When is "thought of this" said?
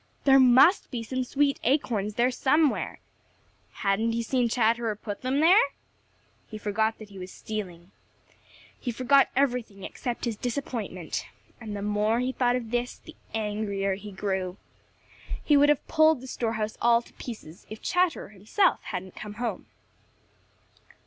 12.31-12.97